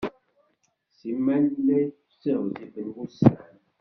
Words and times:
Simal 0.97 1.45
la 1.65 1.79
ttiɣzifen 1.89 2.87
wussan. 2.95 3.37